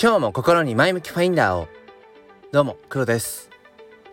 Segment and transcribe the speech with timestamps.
[0.00, 1.66] 今日も心に前向きファインダーを。
[2.52, 3.50] どうも黒です。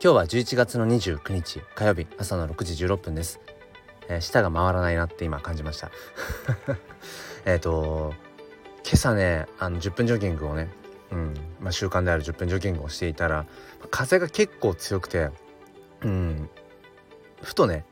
[0.01, 3.39] 今日は11月の29日火曜日朝の6時16分です、
[4.09, 5.91] えー、舌が回らないなって今感じました。
[7.45, 8.15] えっと
[8.83, 10.69] 今朝ねあの10分ジョギングをね
[11.11, 13.45] うんまあ、習慣である10分ジョギングをしていたら
[13.91, 15.29] 風が結構強くて
[16.01, 16.49] うん
[17.43, 17.85] ふとね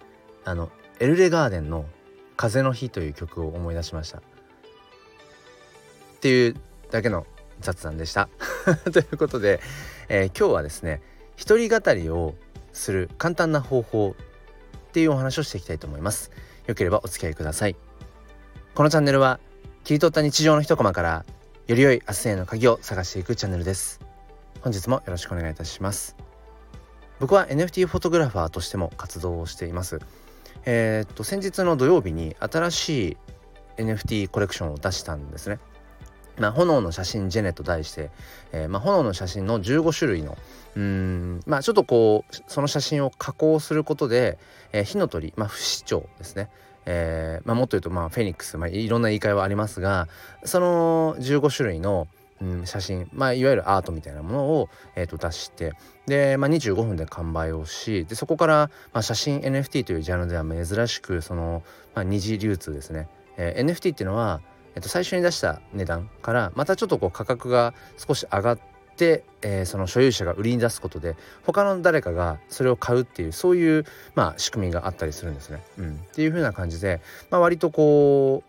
[0.46, 1.86] あのエルレガーデンの
[2.38, 4.18] 「風の日」という曲を思い出しました。
[4.18, 4.22] っ
[6.22, 6.56] ていう
[6.90, 7.28] だけの
[7.60, 8.30] 雑談でした。
[8.92, 9.62] ということで、
[10.10, 11.02] えー、今日はですね
[11.36, 12.36] 一人語りを
[12.74, 14.16] する簡単な方法
[14.90, 16.32] っていうお話をしていきたいと思います。
[16.68, 17.76] よければお付き合いください。
[18.76, 19.40] このチャンネルは
[19.84, 21.26] 切り取った日常の一コマから
[21.68, 24.00] より良い明日への鍵を探していくチャンネルです。
[24.62, 26.16] 本日もよろしくお願いいたします。
[27.20, 30.00] 僕は NFT フォトグラファーとしても活動をしています。
[30.66, 33.18] えー、っと先日の土曜日に新しい
[33.78, 35.60] NFT コレクションを出したんですね。
[36.38, 38.10] まあ、炎の写真ジェネと題して、
[38.52, 40.38] えー、まあ、炎の写真の15種類の
[40.76, 44.40] うんまあちょっとこうその写真を加工することで、
[44.72, 46.50] えー、火の鳥、まあ、不死鳥ですね、
[46.86, 50.08] えーまあ、もっと言うと、まあ、フェニックス、まあ、いろんな言い換えはありますが
[50.44, 52.08] その15種類の、
[52.42, 55.74] うん、写真、まあ、いわゆるアートみたいなものを、えー、と出して
[56.08, 61.62] で、まあ、25分で完売をしでそこから、まあ、写真 NFT というジャンルでは珍しくその、
[61.94, 64.42] まあ、二次流通ですね、えー、NFT っていうのは
[64.76, 68.60] えっと、最初に出した値段からまたちょっとこう価格が少し上がっ
[68.96, 73.86] て、えー、その所有者が売りに出すことで他の誰かがそれを買うっていうそういう、
[74.16, 75.62] まあ、仕組みがあったりするんですね。
[75.78, 78.44] うん、っていう風な感じで、まあ、割とこ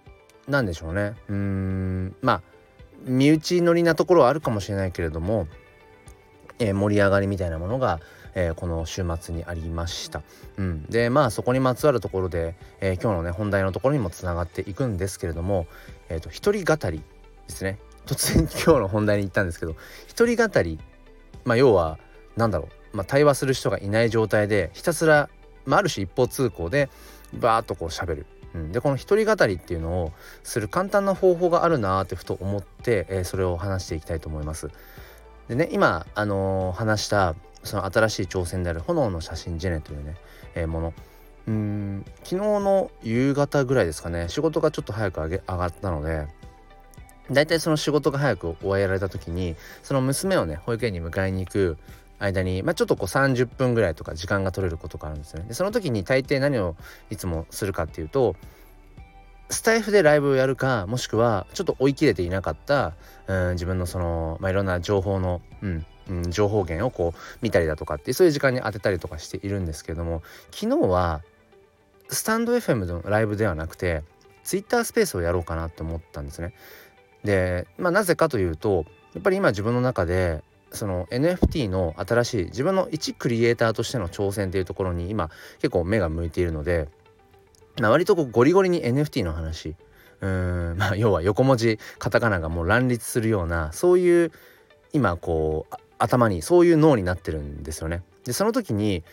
[0.47, 1.14] うなんでしょうね。
[1.28, 2.17] うん。
[2.20, 2.42] まあ
[3.06, 5.47] 身内乗りなところはあるかもしれないけれども、
[6.58, 8.00] えー、盛り上がりみたいなものが
[8.35, 10.23] えー、この週末にありました。
[10.59, 15.67] うん、でまあそこにまつわるところで、えー、今日のね本題のところにもつながっていくんですけれども、
[16.09, 19.77] えーと、一人語りですね突然 今日の本題に行ったんですけど
[20.07, 20.79] 一人語り
[21.45, 21.98] まあ要は
[22.36, 25.29] 何だろう、まあ、対話する人がいない状態でひたすら、
[25.64, 26.89] まあ、ある種一方通行で
[27.33, 28.27] バーッとこう喋る。
[28.55, 30.13] うん、でこの一人語りっていうのを
[30.45, 34.70] する簡単な方法があるなーってふと思って、えー、それを話していきたいと思います。
[35.48, 40.14] でね今、あのー、話したその新しい挑戦である炎の写真ジェネというね、
[40.55, 40.95] えー、もの。
[41.47, 44.29] うん昨日の夕方ぐらいですかね。
[44.29, 46.27] 仕事がちょっと早く上げ上がったので
[47.30, 51.79] 大体その仕事が早く終えられた時にその娘をね保育園に迎えに行く
[52.19, 55.48] 間に、まあ、ちょっとこう30分ぐらいとか時間が取れることがあるんですよね。
[55.48, 56.77] でその時に大抵何を
[57.11, 58.36] いつもするかっていうと
[59.51, 62.95] スタイフでライブをやるかもしくはちょっと追い切れていなかった
[63.27, 71.23] うん自分のその、まあ、いろんな情報の、うん、うん、情報源をこう見たりだとかってそういう時間に当てたりとかしているんですけども昨日は
[72.09, 74.03] スタンド FM のライブではなくて
[74.45, 76.55] Twitter スペースをやろうかなって思ったんですね。
[77.25, 86.89] で、まあ、なぜかというとやっぱり今自分の中でその NFT の新しい自分の一クリエイターとしての挑戦っていうところに今結構目が向いているので、
[87.81, 89.77] まあ、割とこうゴリゴリに NFT の話
[90.20, 94.33] うんまあ要は横文字カタカナがもう乱立するようなそういう
[94.93, 98.03] 今こう頭にそういう脳になってるんですよね。
[98.25, 99.05] でその時に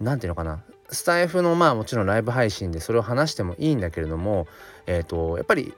[0.00, 4.46] 何て言うのかなスタイフのまあもちろんライブ配信でそれを話してもいいんだけれども
[4.86, 5.74] えっ、ー、とやっぱり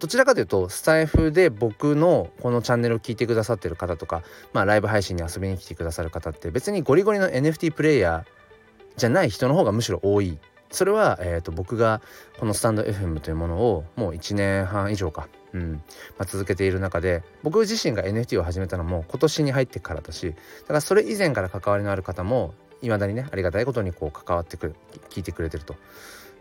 [0.00, 10.38] どちらかというとスタイフで僕のこのチャンネルを聞いてくださってる方とかまあライブ配信に遊びに来てくださる方って別にゴリゴリの NFT プレイヤーじゃない人の方がむしろ多い
[10.70, 12.00] それは、えーと、僕が
[12.38, 15.82] このスタンド FM というものをもう1年半以上かうん
[16.18, 24.74] まあ、続けている中で僕自身が NFT を始めたのも今年に入ってからだしだからそれ以前から関わりのある方もいまだにねありがたいことにこう関わってくる
[25.10, 25.74] 聞いてくれてると。
[25.74, 25.76] っ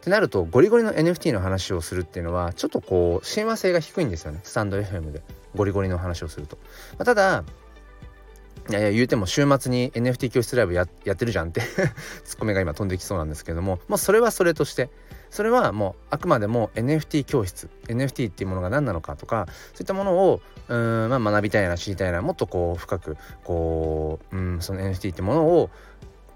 [0.03, 5.21] てなるとゴリゴリの NFT の話をするっていうのはちょっとこう親和性が低いんですよねスタンド FM で
[5.55, 6.57] ゴリゴリの話をすると。
[6.97, 7.43] まあ、ただ
[8.71, 11.61] いやいや言うても週末に NFT 教室ライブやってるじゃんって
[12.23, 14.89] ツッコミが今飛んできそうなんですけどもまあそれはそれとして
[15.29, 25.69] それはもうあくまでも NFT 教室 NFT っていうものが何なのかとかそういったものをうん、まあ、学びたいな知りたいなもっとこう深くこう、うん、その NFT ってものを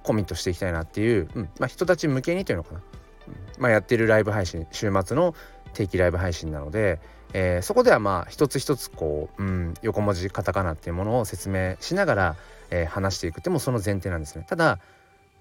[0.03, 2.81] コミットしていきたいなっていう、うんまあ、人たち向けにというのかな、
[3.27, 5.35] うんまあ、やってるライブ配信週末の
[5.73, 6.99] 定期ライブ配信なので、
[7.33, 12.35] えー、そこではまあ一つ一つこう、うん、横文字カタカナっていうものを説明しながら、
[12.69, 14.45] えー、話していくってもその前提なんですね。
[14.47, 14.79] ただ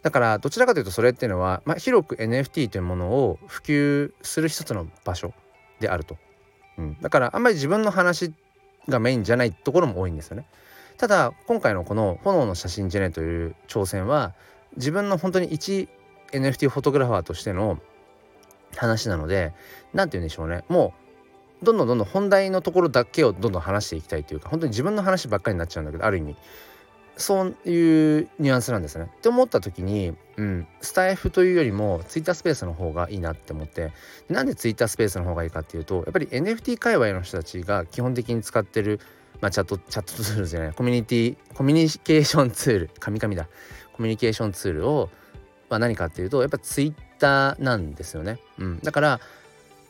[0.02, 5.32] だからどちらかというとそれっていうのは、まあ、広く NFT というものを普及する一つの場所
[5.80, 6.18] であると、
[6.76, 8.34] うん、だからあんまり自分の話
[8.86, 10.44] がメインじゃないところも多いんですよね。
[10.98, 14.34] ただ今回のこの「炎の写真ジェネ」という挑戦は
[14.76, 15.88] 自分の本当に一
[16.32, 17.78] NFT フォトグラファーとしての
[18.76, 19.52] 話なので
[19.92, 20.64] 何て言うんでしょうね。
[20.68, 21.03] もう
[21.64, 26.36] どんどんどんどん本題のところだけをどんどん話していきたいというか本当に自分の話ばっかりになっちゃうんだけどある意味。
[27.16, 29.08] そういうニュアンスなんですね。
[29.18, 33.92] って思った時に、うん、スタイフというよりもツイッタースペースの方がいいなって思って。
[34.28, 39.00] なんでツイッタースペースの方がいいかっていうとやっぱり NFT 界隈の人たちが基本的に使ってる、
[39.40, 42.90] まあ、チャットチャットツールじゃないコミュニティコミュニケーションツール。
[42.98, 43.48] 神々だ。
[43.92, 45.08] コミュニケーションツールを、
[45.68, 48.40] ま、何かっていうとやっぱツイッターなんですよね。
[48.58, 49.20] うん、だから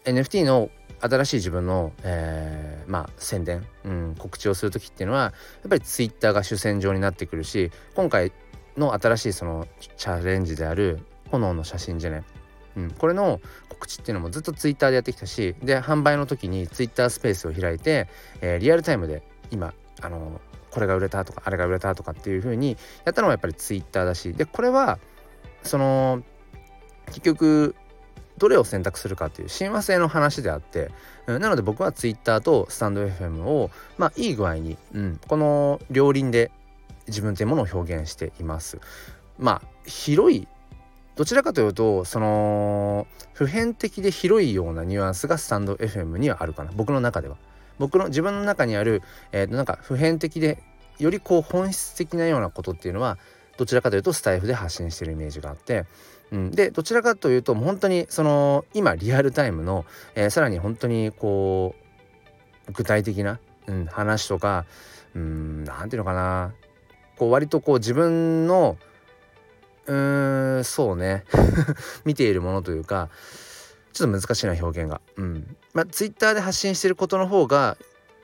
[0.04, 0.68] NFT の
[1.04, 5.28] 新しい自分の、えー、まあ宣伝、うん、告知をする時っていうのはや
[5.66, 8.32] っぱりツイッターが主戦場になってくるし今回
[8.78, 12.24] の新しいそのチャレンジである炎の写真じゃね、
[12.76, 18.08] うん、これの告知っていうのもずっとツイッターでやってきたしで販売の時にツイッタースペースを開いて、
[18.40, 20.40] えー、リアルタイムで今あの
[20.70, 24.98] これが売れたとかあれが売れたとかっていう風にやったのはやっぱりツイッターだしでこれは
[25.62, 26.22] その
[27.06, 27.76] 結局
[28.38, 30.90] どれを選択するかっていう親和性の話であって、
[31.26, 36.50] なので僕は Twitter とスタンド FM をまあいい具合に、うん、この両輪で
[37.06, 38.80] 自分というものを表現しています。
[39.38, 40.48] まあ広い
[41.16, 47.36] どちらかというとその普遍的で広いようなニュアンスがスタンド FM にはあるかな僕の中では。
[47.78, 49.02] 僕の自分の中にある、
[49.32, 50.62] えー、なんか普遍的で
[51.00, 53.18] よりこう本質的なようなことっていうのは
[53.56, 55.86] どちらかというとスタイフで発信してるイメージがあって
[56.32, 59.84] うん、でどちらかというと本当にその今リアルタイムの、
[60.14, 61.74] えー、さらに本当にこ
[62.68, 64.64] う具体的な、うん、話とか
[65.14, 66.52] うん何ていうのかな。
[67.16, 68.76] こう割とこう自分の
[69.86, 71.24] うーんそうね。
[72.04, 73.10] 見ているものというか
[73.92, 75.00] ちょっと難しいな表現が。
[75.16, 75.56] うん。
[75.72, 77.76] まあ、ツイッターで発信してることの方が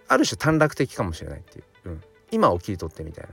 [0.08, 2.02] ある種短絡的かもしれないっていう、うん、
[2.32, 3.30] 今を切り取ってみたいな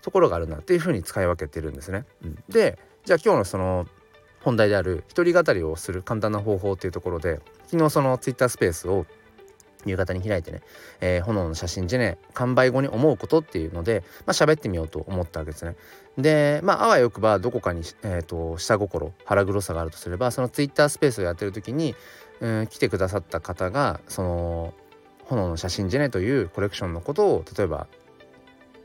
[0.00, 2.04] ところがあるなっていうふうに使い分けてるんですね。
[2.24, 3.86] うん、でじゃあ今日のその
[4.42, 9.06] 本題である一人語りをする簡単な方法っていうところで昨日そのツイッタースペースを
[9.84, 10.60] 夕方に開いてね、
[11.00, 15.76] えー、炎の写真でね完売後に思うことっていうので、まあ、喋ってみようと思ったわけですね。
[16.18, 21.94] でまああわよくばどこかに、えーと、下心腹黒さがあるとすればそのツイッタースペースをやってる時に、
[22.40, 24.74] うん、来てくださった方がその
[25.24, 27.86] 炎の写真ジェネというコレクションのことを例えば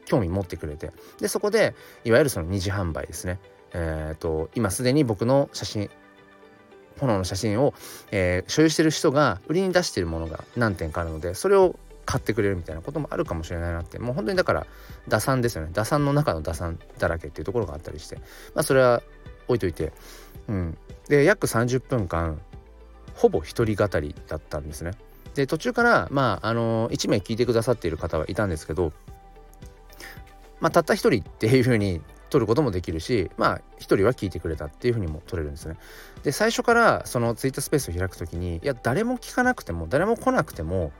[0.05, 1.75] 興味持ってくれてでそこで
[2.05, 3.39] いわゆるその二次販売ですね
[3.79, 5.89] えーと、今すでに僕の写真
[6.99, 7.75] 炎の写真を、
[8.11, 13.99] えー、所有してる人が売りに出してるものが何点かあるのでそれを買ってくれるみたいなこともあるかもしれないなって。
[13.99, 14.65] もう本当にだから
[15.09, 15.71] 打算ですよね。
[15.73, 18.15] 打算の中の打算だらけっていうところがあったりして。
[18.55, 19.03] まあそれは
[19.49, 19.91] 置いといて。
[20.47, 20.77] うん。
[21.09, 22.39] で約30分間
[23.13, 24.91] ほぼ一人語りだったんですね。
[25.35, 28.93] で途中からまああの1名聞いてくださっている方はいたんですけど
[30.61, 35.77] まあたった一人っていうふうに取ることもできるしまあ一人は聞いてくれたっていうふうにも取れるんですね。
[36.23, 40.91] で最初からそのツイッタースペースを開く時にいや誰も聞かなくても誰も来なくても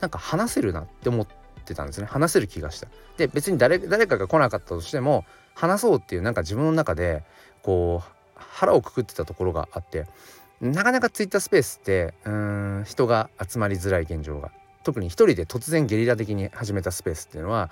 [0.00, 1.26] なんか話せるなって思っ
[1.64, 2.88] てたんですね話せる気がした。
[3.16, 5.24] で別に誰誰かが来なかったとしても
[5.54, 7.24] 話そうっていうなんか自分の中で
[7.62, 10.06] こう腹をくくってたところがあって
[10.60, 14.50] なかなかツイッタースペースってうん人が集まりづらい現状が
[14.84, 17.70] 特に一人で突然ゲリラ的に始めたスペースっていうのは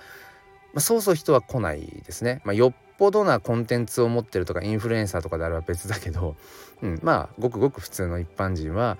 [0.77, 2.39] まあ、そうそう人は来ないですね。
[2.43, 6.35] まあ、よっぽどなコンテンツを持ってるとかインフルエンサーとかであれば別だけど、
[6.83, 8.93] うん、まあごくごく普通の一般人はや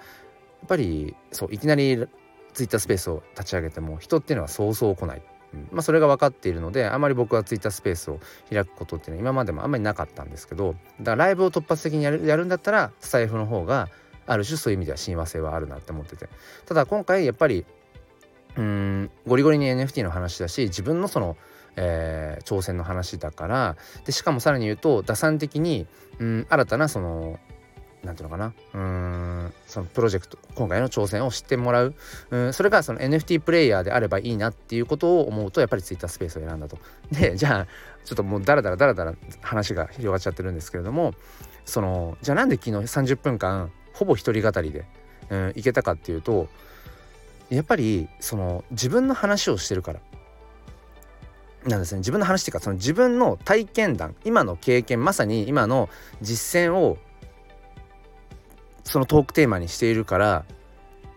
[0.66, 2.08] っぱりそういきなり
[2.56, 5.22] ツイッタースペースを立ち上げても人っていうのはそうそう来ない。
[5.54, 8.20] うん、まあそれが分かっているのであまり僕はツイッタースペースを
[8.50, 13.90] 開くことっていうのは今までもあんまりなかったんですけどだからライブを突発的にやるやるんだったらスタイフの方が
[14.26, 16.28] ある種そういう意味では親和性はあるなって思ってて
[16.66, 17.66] ただ今回やっぱり
[18.56, 21.38] うんゴリゴリに NFT の話だし自分のその
[21.78, 25.86] えー、挑戦の話だからでしかもさらに言うと打算的に、
[26.20, 27.40] うん、新たなその
[28.04, 31.96] 何ていうのかなうんそのプロジェクト今回の挑戦を知ってもらう
[32.32, 36.78] うんそれがその NFT プレイヤーであればいいなっていうことを思うとやっぱり Twitter スペースを選んだと。
[37.12, 37.68] でじゃあ
[38.06, 41.14] ちょっともうダラダラダラダラ話が広がっちゃってるんですけれども
[41.66, 44.86] そのじゃあなんで昨日30分間ほぼ一人語りで、
[45.30, 46.48] うん、いけたかっていうと
[47.50, 50.00] やっぱりその自分の話をしてるから
[51.68, 52.00] なんですね。
[52.00, 55.90] 自分の話っていうかその自分の体験談今の経験まさに今の
[56.22, 56.98] 実践を
[58.84, 60.46] そのトークテーマにしているから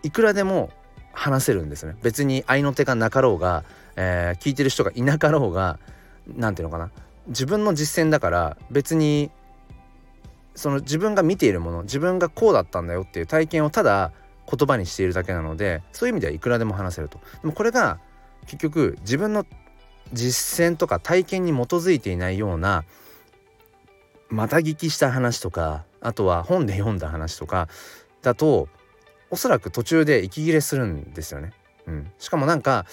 [0.03, 0.71] いくらでも
[1.13, 1.95] 話せるんですね。
[2.01, 3.63] 別に合いの手がなかろうが、
[3.95, 5.79] えー、聞いてる人がいなかろうが
[6.27, 6.91] 何ていうのかな。
[7.27, 9.31] 自分の実践だから別に
[10.55, 14.11] その自分が見ているもの自分がこうだったんだよっていう体験をただ
[14.49, 17.19] 言葉にしているだけなのでそういう意味ではいくらでも話せると。
[17.41, 17.99] でもこれが
[18.45, 19.45] 結局自分の
[20.13, 22.83] 実践とか体験に基づいていないような
[24.29, 27.67] また聞きした話とかあとは本で読んだ話とか
[28.21, 28.67] だと
[29.29, 31.53] おそらく途中で息切れするんですよね。
[31.87, 32.85] うん、しかもなんか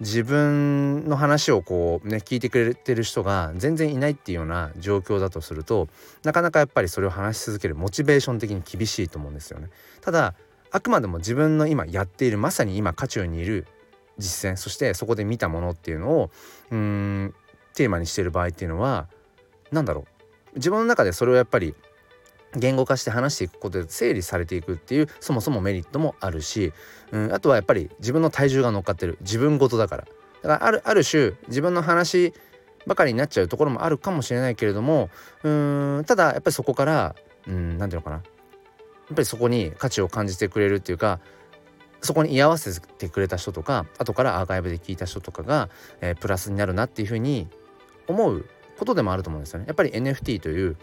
[0.00, 5.88] 自分の話をこうね聞いてくれてる人が全然いないっていうような状況だとすると
[6.22, 9.68] なかなかやっぱりそれを話し続けるモチベーション的に厳しいと思うんですよね。
[10.00, 10.34] ただ
[10.70, 13.66] あくまでも自分の今やっているまさに今渦中にいる
[14.20, 16.30] 実践そしてそこで見たものっていうのを
[16.70, 17.34] うん
[17.74, 19.08] テーマにしてる場合っていうのは
[19.72, 20.06] 何だろ
[20.54, 20.56] う。
[20.56, 21.74] 自分の中でそれをやっぱり
[22.56, 26.72] 言語化して話していくことで整理されていくっていうそもそもメリットもあるし、
[27.12, 29.18] うん、あとはやっぱり自分の体重が乗っかってる。
[29.20, 30.04] 自分事だから。
[30.42, 32.32] だからあるある種自分の話
[32.86, 35.10] ばかりになっちゃうところもあるかもしれないけれども
[35.44, 37.14] うんただやっぱりそこから
[37.46, 38.16] 何て言うのかな。
[38.16, 41.20] やっぱりそこに価値を感じてくれるっていうか
[42.02, 45.68] そこに居合わせてくれた人とか後からアーカイブで聞いた人とかが、
[46.00, 47.48] えー、プラスになるなっていうふうに
[48.08, 48.46] 思う
[48.78, 49.66] ことでもあると思うんですよね。
[49.66, 50.76] やっぱり NFT という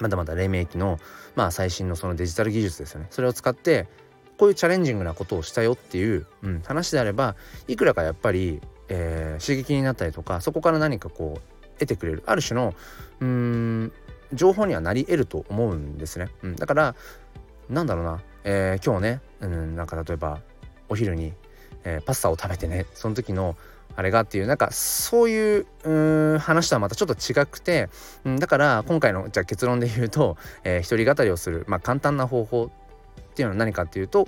[0.00, 0.98] まだまだ黎明期の、
[1.34, 3.06] まあ、最新のそのデジタル技術ですよね。
[3.10, 3.88] それを使って
[4.36, 7.34] こういうチャレンジングなことをしたよっていう、うん、話であれば
[7.66, 12.22] いくらかやっぱり、えー、刺激になったりとかそこから何かこう得てくれる。
[12.26, 12.74] ある種の
[13.20, 13.92] うん
[14.32, 16.94] 情報にはなり得ると思うんですね、うん、だから
[17.70, 18.20] なんだろうな、
[18.50, 20.40] えー、今日ね、うん、なんか例えば
[20.88, 21.34] お昼に、
[21.84, 23.56] えー、パスタを食べてねその時の
[23.94, 27.90] あれがっていうなんかそういうう話とはまたちょっと違くて、
[28.24, 34.26] うん、だから今回のじゃ結論で言うと、えー、一人語りをする、まあ、簡単な方法っていうのは何かっていうと、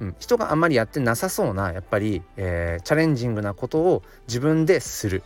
[0.00, 5.22] うん、人があんまりやってなさそうなやっぱり、えー、チャレンジングなことを自分でする。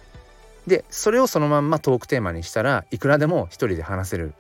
[0.67, 4.35] でそれをそのまんまトークテーマにしたらいくらでも一人で話せる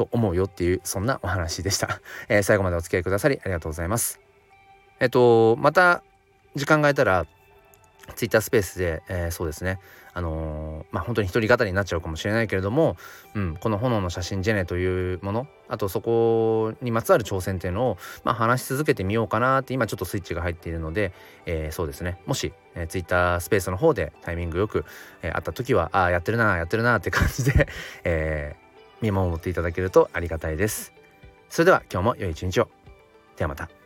[0.00, 4.18] と思うよっていうそんなお話でした、 えー、最後までお付き合いくださりありがとうございます。
[4.98, 6.02] えっとまた
[6.54, 7.26] 時間が空いたら
[8.16, 9.78] ツイッタースペースで、えー、そうですね。
[10.12, 12.96] あのー、まあ本当に一人語りになっちゃうかもしれないけれども、
[13.34, 21.12] うん、この炎の写真ジェネというものあとそこにまつわる挑戦っていうのを、まあ、話し続けてみようかなって今ちょっとスイッチが入っているので、
[21.46, 22.20] えー、そうですね。
[22.26, 24.84] もし、えー、ツイッタースペースの方でタイミングよく、
[25.22, 27.68] えー、会った時はああやってるなやってるなって感じで、
[28.02, 28.69] えー、
[29.00, 30.92] 見守っていただけるとありがたいです。
[31.48, 32.68] それでは今日も良い一日を。
[33.36, 33.79] ではまた。